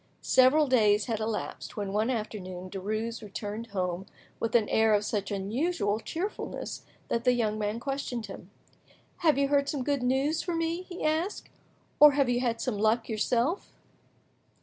[0.23, 4.07] Several days had elapsed, when one afternoon Derues returned home
[4.39, 8.49] with an air of such unusual cheerfulness that the young man questioned him.
[9.17, 11.49] "Have you heard some good news for me?" he asked,
[11.99, 13.75] "or have you had some luck yourself?"